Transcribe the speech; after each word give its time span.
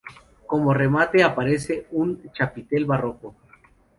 Como 0.47 0.73
remate 0.73 1.21
aparece 1.21 1.85
un 1.91 2.31
chapitel 2.33 2.85
barroco. 2.85 3.35